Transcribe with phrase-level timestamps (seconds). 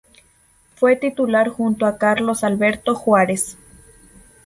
[0.77, 3.55] Fue titular junto a Carlos Alberto Juárez.